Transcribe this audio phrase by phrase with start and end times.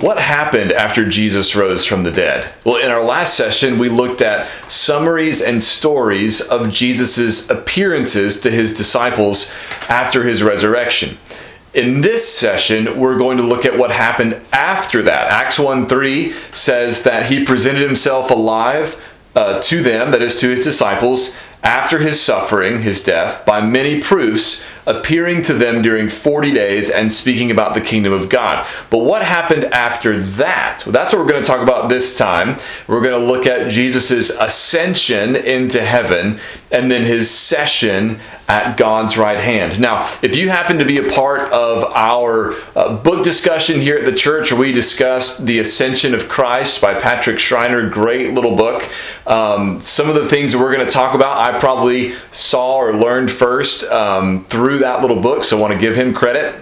[0.00, 2.48] what happened after Jesus rose from the dead?
[2.64, 8.50] Well, in our last session, we looked at summaries and stories of Jesus' appearances to
[8.50, 9.52] his disciples
[9.88, 11.18] after his resurrection.
[11.74, 15.32] In this session, we're going to look at what happened after that.
[15.32, 19.04] Acts 1 3 says that he presented himself alive
[19.34, 24.00] uh, to them, that is, to his disciples, after his suffering, his death, by many
[24.00, 28.66] proofs, appearing to them during 40 days and speaking about the kingdom of God.
[28.90, 30.82] But what happened after that?
[30.84, 32.56] Well, that's what we're going to talk about this time.
[32.86, 36.40] We're going to look at Jesus' ascension into heaven
[36.72, 39.78] and then his session at God's right hand.
[39.78, 44.06] Now, if you happen to be a part of our uh, book discussion here at
[44.06, 48.88] the church, we discussed The Ascension of Christ by Patrick Schreiner, great little book.
[49.26, 52.94] Um, some of the things that we're going to talk about, I probably saw or
[52.94, 56.54] learned first um, through that little book, so I want to give him credit.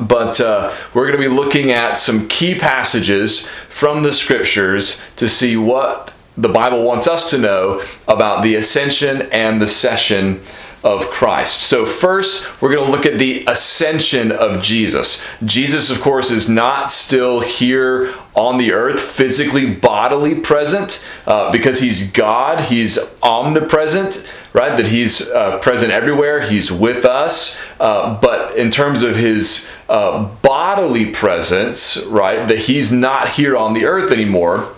[0.00, 5.28] But uh, we're going to be looking at some key passages from the scriptures to
[5.28, 10.40] see what the Bible wants us to know about the ascension and the session
[10.82, 11.62] of Christ.
[11.62, 15.22] So, first, we're going to look at the ascension of Jesus.
[15.44, 21.80] Jesus, of course, is not still here on the earth, physically, bodily present, uh, because
[21.80, 24.76] he's God, he's omnipresent, right?
[24.76, 27.60] That he's uh, present everywhere, he's with us.
[27.78, 33.74] Uh, but in terms of his uh, bodily presence, right, that he's not here on
[33.74, 34.74] the earth anymore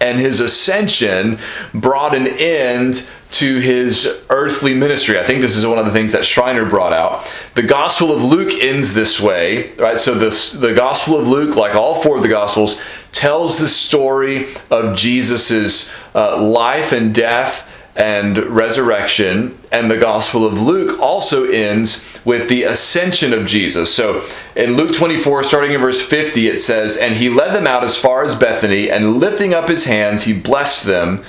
[0.00, 1.38] and his ascension
[1.74, 5.18] brought an end to his earthly ministry.
[5.18, 7.32] I think this is one of the things that Schreiner brought out.
[7.54, 9.98] The Gospel of Luke ends this way, right?
[9.98, 12.80] So this the Gospel of Luke, like all four of the Gospels,
[13.12, 19.58] tells the story of Jesus's uh, life and death and resurrection.
[19.70, 23.94] And the Gospel of Luke also ends with the ascension of Jesus.
[23.94, 24.22] So
[24.56, 27.96] in Luke 24, starting in verse 50, it says, And he led them out as
[27.96, 31.22] far as Bethany, and lifting up his hands, he blessed them.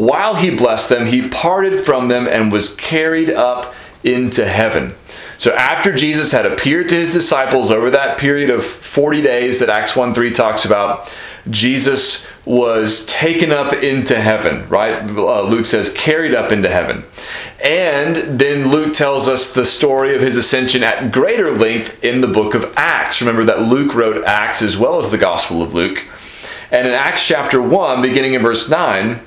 [0.00, 4.94] While he blessed them, he parted from them and was carried up into heaven.
[5.36, 9.68] So after Jesus had appeared to his disciples over that period of 40 days that
[9.68, 11.14] Acts 1 3 talks about,
[11.50, 15.02] Jesus was taken up into heaven, right?
[15.02, 17.04] Uh, Luke says, carried up into heaven.
[17.62, 22.26] And then Luke tells us the story of his ascension at greater length in the
[22.26, 23.20] book of Acts.
[23.20, 26.06] Remember that Luke wrote Acts as well as the Gospel of Luke.
[26.70, 29.26] And in Acts chapter 1, beginning in verse 9,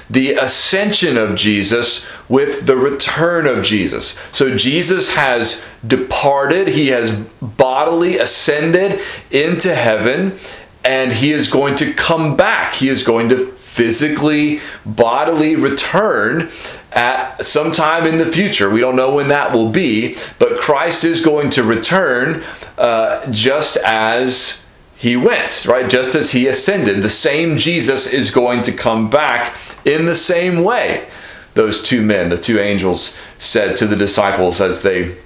[0.11, 4.19] the ascension of Jesus with the return of Jesus.
[4.33, 8.99] So Jesus has departed, he has bodily ascended
[9.31, 10.37] into heaven,
[10.83, 12.73] and he is going to come back.
[12.73, 16.49] He is going to physically, bodily return
[16.91, 18.69] at some time in the future.
[18.69, 22.43] We don't know when that will be, but Christ is going to return
[22.77, 24.60] uh, just as
[25.01, 25.89] he went, right?
[25.89, 30.63] Just as he ascended, the same Jesus is going to come back in the same
[30.63, 31.07] way.
[31.55, 35.17] Those two men, the two angels, said to the disciples as they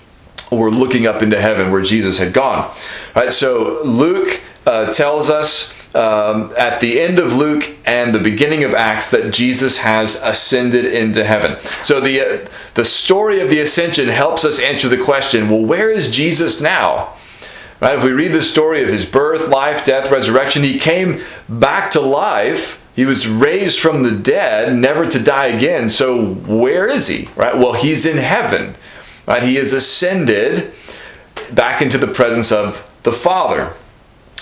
[0.49, 2.73] were looking up into heaven where Jesus had gone.
[3.17, 3.33] Right?
[3.33, 8.73] So Luke uh, tells us um, at the end of Luke and the beginning of
[8.73, 11.59] Acts that Jesus has ascended into heaven.
[11.83, 15.89] So the uh, the story of the ascension helps us answer the question: Well, where
[15.89, 17.14] is Jesus now?
[17.85, 17.99] Right?
[17.99, 22.01] If we read the story of his birth, life, death, resurrection, he came back to
[22.01, 22.83] life.
[22.95, 25.89] He was raised from the dead, never to die again.
[25.89, 27.29] So where is he?
[27.35, 27.55] Right?
[27.55, 28.73] Well, he's in heaven.
[29.27, 29.43] Right?
[29.43, 30.73] He is ascended
[31.53, 33.73] back into the presence of the Father.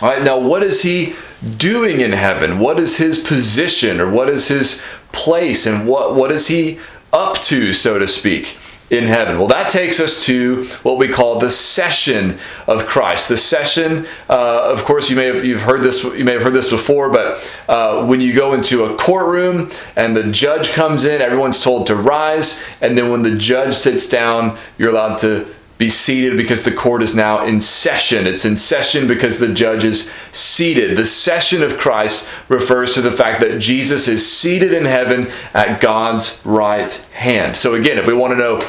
[0.01, 1.13] All right, now what is he
[1.57, 2.59] doing in heaven?
[2.59, 4.81] What is his position or what is his
[5.11, 6.79] place and what, what is he
[7.11, 8.57] up to, so to speak?
[8.93, 9.39] In heaven.
[9.39, 12.37] Well, that takes us to what we call the session
[12.67, 13.27] of Christ.
[13.27, 16.53] The session, uh, of course, you may have you've heard this you may have heard
[16.53, 21.21] this before, but uh, when you go into a courtroom and the judge comes in,
[21.21, 25.47] everyone's told to rise, and then when the judge sits down, you're allowed to
[25.83, 28.25] be seated because the court is now in session.
[28.25, 30.95] It's in session because the judge is seated.
[30.95, 35.81] The session of Christ refers to the fact that Jesus is seated in heaven at
[35.81, 37.57] God's right hand.
[37.57, 38.61] So, again, if we want to know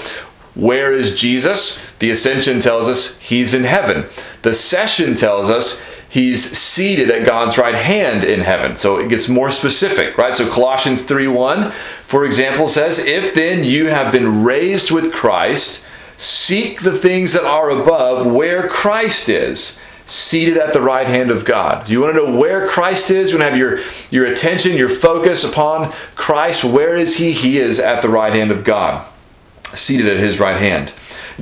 [0.56, 4.06] where is Jesus, the ascension tells us he's in heaven.
[4.42, 8.74] The session tells us he's seated at God's right hand in heaven.
[8.74, 10.34] So it gets more specific, right?
[10.34, 15.86] So Colossians 3 1, for example, says, If then you have been raised with Christ,
[16.16, 21.44] seek the things that are above where Christ is seated at the right hand of
[21.44, 21.86] God.
[21.86, 23.30] Do you want to know where Christ is?
[23.30, 23.78] You want to have your,
[24.10, 26.64] your attention, your focus upon Christ?
[26.64, 27.32] Where is He?
[27.32, 29.06] He is at the right hand of God,
[29.72, 30.92] seated at His right hand.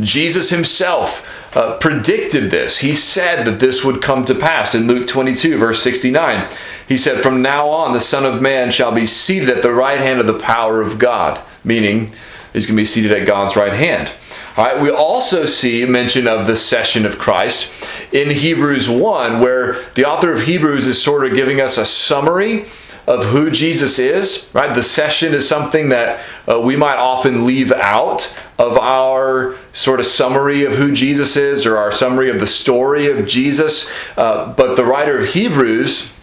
[0.01, 2.79] Jesus Himself uh, predicted this.
[2.79, 6.51] He said that this would come to pass in Luke 22, verse 69.
[6.89, 10.01] He said, From now on, the Son of Man shall be seated at the right
[10.01, 12.13] hand of the power of God, meaning
[12.53, 14.13] he's going to be seated at God's right hand.
[14.55, 19.83] All right, we also see mention of the session of Christ in Hebrews 1, where
[19.95, 22.67] the author of Hebrews is sort of giving us a summary
[23.07, 24.75] of who Jesus is, right?
[24.75, 30.07] The session is something that uh, we might often leave out of our sort of
[30.07, 33.91] summary of who Jesus is or our summary of the story of Jesus.
[34.19, 36.15] Uh, but the writer of Hebrews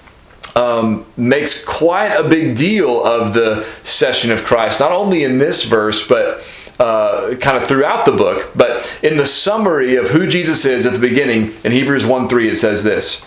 [0.55, 5.63] um, makes quite a big deal of the session of Christ, not only in this
[5.63, 6.45] verse, but
[6.79, 8.51] uh, kind of throughout the book.
[8.55, 12.49] But in the summary of who Jesus is at the beginning, in Hebrews 1 3,
[12.49, 13.23] it says this.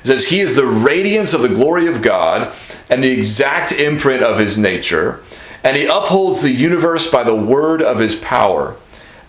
[0.00, 2.54] It says, He is the radiance of the glory of God
[2.88, 5.22] and the exact imprint of his nature,
[5.62, 8.76] and he upholds the universe by the word of his power.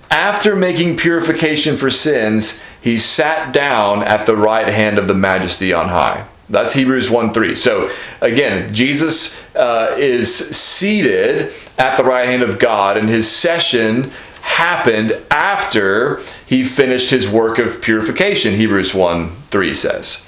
[0.10, 5.74] After making purification for sins, he sat down at the right hand of the majesty
[5.74, 6.25] on high.
[6.50, 7.56] That's Hebrews 1 3.
[7.56, 7.90] So
[8.22, 14.12] again, Jesus uh, is seated at the right hand of God, and his session
[14.42, 20.24] happened after he finished his work of purification, Hebrews 1 3 says.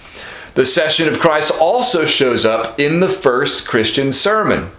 [0.55, 4.71] The session of Christ also shows up in the first Christian sermon.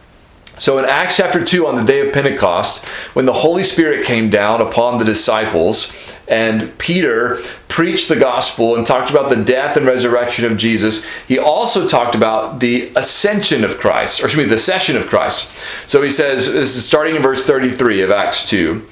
[0.58, 2.84] So in Acts chapter 2, on the day of Pentecost,
[3.14, 7.36] when the Holy Spirit came down upon the disciples, and Peter
[7.68, 12.14] preached the gospel and talked about the death and resurrection of Jesus, he also talked
[12.14, 15.50] about the ascension of Christ, or excuse me, the session of Christ.
[15.88, 18.86] So he says, this is starting in verse 33 of Acts 2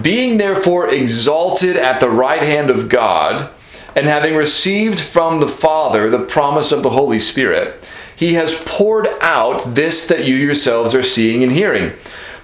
[0.00, 3.50] Being therefore exalted at the right hand of God,
[3.94, 7.76] and having received from the Father the promise of the Holy Spirit,
[8.20, 11.88] he has poured out this that you yourselves are seeing and hearing.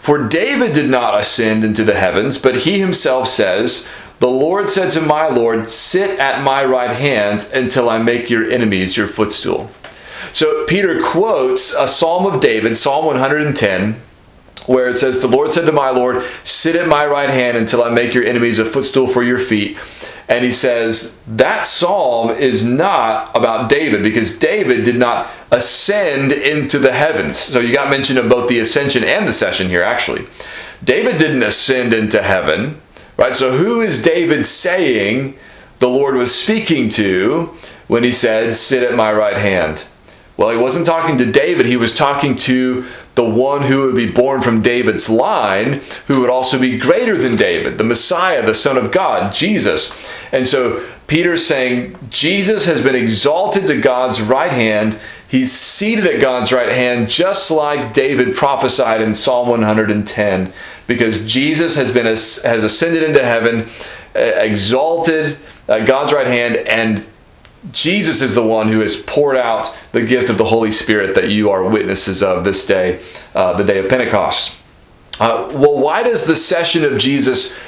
[0.00, 3.86] For David did not ascend into the heavens, but he himself says,
[4.18, 8.50] The Lord said to my Lord, Sit at my right hand until I make your
[8.50, 9.68] enemies your footstool.
[10.32, 13.96] So Peter quotes a psalm of David, Psalm 110,
[14.66, 17.82] where it says, The Lord said to my Lord, Sit at my right hand until
[17.82, 19.78] I make your enemies a footstool for your feet.
[20.28, 26.78] And he says that psalm is not about David because David did not ascend into
[26.78, 27.36] the heavens.
[27.36, 30.26] So you got mention of both the ascension and the session here, actually.
[30.82, 32.80] David didn't ascend into heaven,
[33.16, 33.34] right?
[33.34, 35.36] So who is David saying
[35.78, 37.54] the Lord was speaking to
[37.86, 39.86] when he said, Sit at my right hand?
[40.36, 42.84] Well, he wasn't talking to David, he was talking to
[43.16, 47.34] the one who would be born from David's line, who would also be greater than
[47.34, 50.12] David, the Messiah, the Son of God, Jesus.
[50.32, 54.98] And so Peter's saying Jesus has been exalted to God's right hand.
[55.28, 60.52] He's seated at God's right hand, just like David prophesied in Psalm 110,
[60.86, 63.66] because Jesus has been has ascended into heaven,
[64.14, 65.38] uh, exalted
[65.68, 67.08] at God's right hand, and
[67.72, 71.30] Jesus is the one who has poured out the gift of the Holy Spirit that
[71.30, 73.02] you are witnesses of this day,
[73.34, 74.62] uh, the day of Pentecost.
[75.18, 77.58] Uh, well, why does the session of Jesus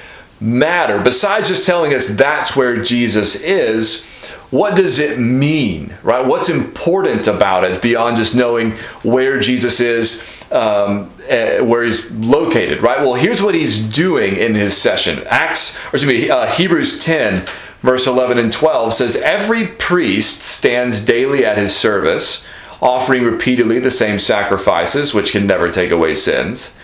[0.41, 1.01] matter?
[1.01, 4.05] Besides just telling us that's where Jesus is,
[4.51, 6.25] what does it mean, right?
[6.25, 12.83] What's important about it beyond just knowing where Jesus is, um, uh, where he's located,
[12.83, 13.01] right?
[13.01, 15.23] Well, here's what he's doing in his session.
[15.27, 17.47] Acts, or excuse me, uh, Hebrews 10
[17.81, 22.45] verse 11 and 12 says, Every priest stands daily at his service,
[22.81, 26.77] offering repeatedly the same sacrifices, which can never take away sins.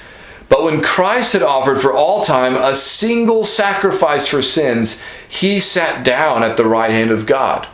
[0.48, 6.04] But when Christ had offered for all time a single sacrifice for sins, he sat
[6.04, 7.66] down at the right hand of God.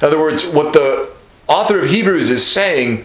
[0.00, 1.10] In other words, what the
[1.46, 3.04] author of Hebrews is saying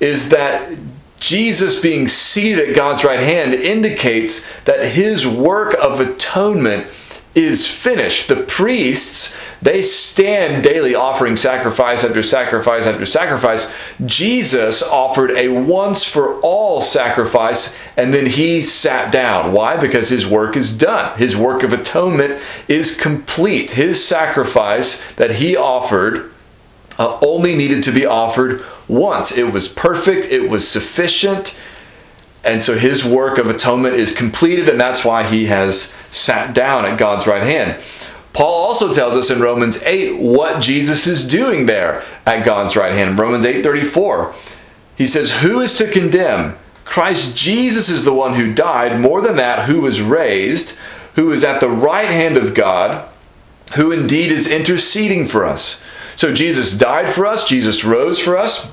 [0.00, 0.76] is that
[1.18, 6.86] Jesus being seated at God's right hand indicates that his work of atonement
[7.36, 8.28] is finished.
[8.28, 13.72] The priests, they stand daily offering sacrifice after sacrifice after sacrifice.
[14.04, 19.52] Jesus offered a once for all sacrifice and then he sat down.
[19.52, 19.76] Why?
[19.76, 21.16] Because his work is done.
[21.18, 23.72] His work of atonement is complete.
[23.72, 26.32] His sacrifice that he offered
[26.98, 29.36] uh, only needed to be offered once.
[29.36, 31.58] It was perfect, it was sufficient.
[32.46, 36.86] And so his work of atonement is completed, and that's why he has sat down
[36.86, 37.82] at God's right hand.
[38.32, 42.92] Paul also tells us in Romans 8 what Jesus is doing there at God's right
[42.92, 43.18] hand.
[43.18, 44.32] Romans 8:34.
[44.96, 46.54] He says, "Who is to condemn?
[46.84, 50.78] Christ Jesus is the one who died, more than that, who was raised,
[51.16, 53.00] who is at the right hand of God,
[53.74, 55.80] who indeed is interceding for us."
[56.14, 58.68] So Jesus died for us, Jesus rose for us.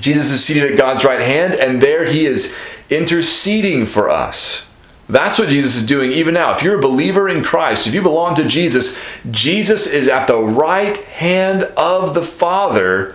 [0.00, 2.54] Jesus is seated at God's right hand, and there he is
[2.90, 4.68] interceding for us.
[5.08, 6.54] That's what Jesus is doing even now.
[6.54, 9.00] If you're a believer in Christ, if you belong to Jesus,
[9.30, 13.14] Jesus is at the right hand of the Father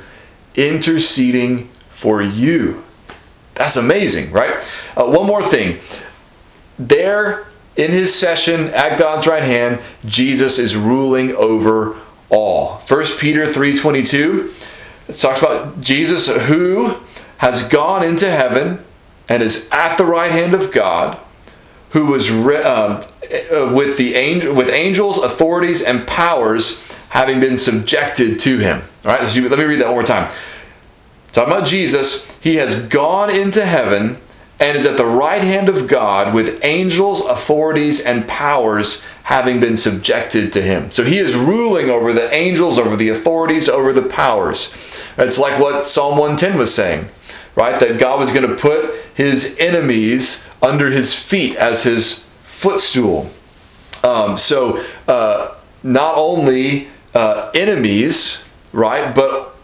[0.56, 2.84] interceding for you.
[3.56, 4.56] That's amazing, right?
[4.96, 5.80] Uh, one more thing.
[6.80, 11.98] There in his session at God's right hand, Jesus is ruling over
[12.30, 12.82] all.
[12.88, 14.52] 1 Peter 3:22
[15.08, 16.96] it talks about Jesus who
[17.38, 18.80] has gone into heaven
[19.32, 21.18] and is at the right hand of God,
[21.92, 23.02] who was um,
[23.74, 28.82] with the angel, with angels, authorities, and powers having been subjected to him.
[29.06, 30.30] All right, so let me read that one more time.
[31.32, 34.18] Talking about Jesus, he has gone into heaven
[34.60, 39.78] and is at the right hand of God with angels, authorities, and powers having been
[39.78, 40.92] subjected to him.
[40.92, 44.74] So he is ruling over the angels, over the authorities, over the powers.
[45.18, 47.08] It's like what Psalm 110 was saying,
[47.56, 47.80] right?
[47.80, 53.30] That God was going to put his enemies under his feet as his footstool.
[54.04, 59.56] Um, so uh, not only uh, enemies, right, but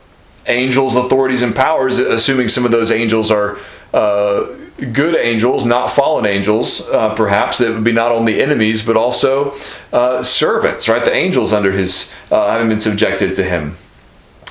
[0.47, 3.57] angels, authorities, and powers, assuming some of those angels are.
[3.93, 4.47] Uh,
[4.93, 9.55] good angels, not fallen angels, uh, perhaps, that would be not only enemies, but also
[9.91, 11.03] uh, servants, right?
[11.03, 13.75] The angels under his, uh, having been subjected to him.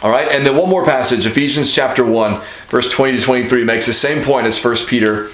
[0.03, 3.87] All right, and then one more passage, Ephesians chapter 1, verse 20 to 23, makes
[3.87, 5.31] the same point as 1 Peter.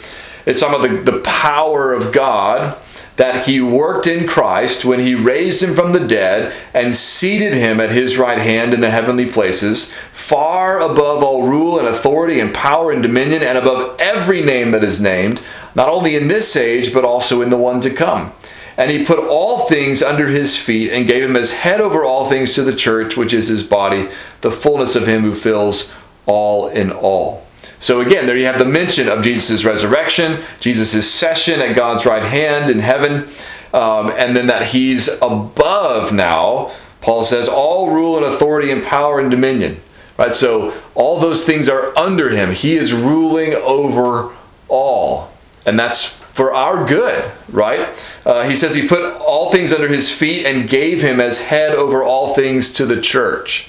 [0.46, 2.78] It's talking about the, the power of God
[3.16, 7.80] that he worked in Christ when he raised him from the dead and seated him
[7.80, 12.54] at his right hand in the heavenly places, far above all rule and authority and
[12.54, 15.42] power and dominion, and above every name that is named,
[15.74, 18.32] not only in this age, but also in the one to come.
[18.76, 22.24] And he put all things under his feet and gave him as head over all
[22.24, 24.08] things to the church, which is his body,
[24.40, 25.92] the fullness of him who fills
[26.26, 27.46] all in all.
[27.78, 32.22] So again, there you have the mention of Jesus' resurrection, Jesus' session at God's right
[32.22, 33.28] hand in heaven,
[33.74, 36.70] um, and then that he's above now.
[37.00, 39.80] Paul says, all rule and authority and power and dominion.
[40.16, 40.34] Right?
[40.34, 42.52] So all those things are under him.
[42.52, 44.32] He is ruling over
[44.68, 45.32] all.
[45.66, 47.88] And that's for our good, right?
[48.24, 51.72] Uh, he says he put all things under his feet and gave him as head
[51.74, 53.68] over all things to the church.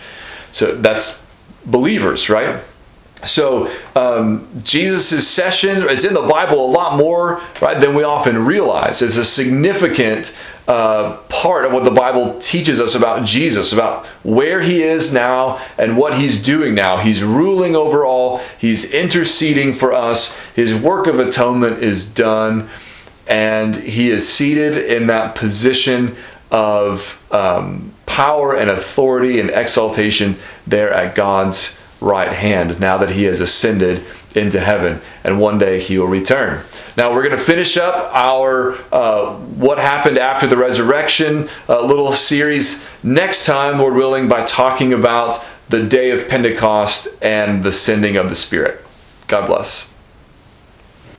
[0.52, 1.26] So that's
[1.66, 2.64] believers, right?
[3.26, 8.46] So um, Jesus' session is in the Bible a lot more right than we often
[8.46, 9.02] realize.
[9.02, 10.38] It's a significant
[10.68, 15.62] uh, part of what the Bible teaches us about Jesus, about where he is now
[15.78, 16.98] and what he's doing now.
[16.98, 18.40] He's ruling over all.
[18.58, 20.40] He's interceding for us.
[20.56, 22.70] His work of atonement is done,
[23.28, 26.16] and he is seated in that position
[26.52, 30.38] of um, power and authority and exaltation
[30.68, 34.04] there at God's right hand now that he has ascended
[34.36, 36.64] into heaven and one day he will return.
[36.98, 42.12] Now we're going to finish up our uh, what happened after the resurrection uh, little
[42.14, 48.18] series next time lord willing by talking about the day of pentecost and the sending
[48.18, 48.84] of the spirit.
[49.28, 49.93] God bless